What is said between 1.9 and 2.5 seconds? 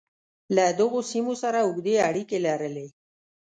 اړیکې